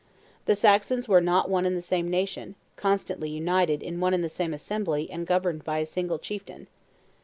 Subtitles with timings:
[0.45, 4.29] The Saxons were not one and the same nation, constantly united in one and the
[4.29, 6.65] same assembly and governed by a single chieftain.